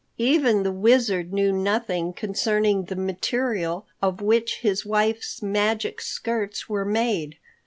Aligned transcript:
Even 0.17 0.63
the 0.63 0.71
Wizard 0.71 1.31
knew 1.31 1.51
nothing 1.51 2.11
concerning 2.11 2.85
the 2.85 2.95
material 2.95 3.85
of 4.01 4.19
which 4.19 4.61
his 4.61 4.83
wife's 4.83 5.43
magic 5.43 6.01
skirts 6.01 6.67
were 6.67 6.85
made. 6.85 7.37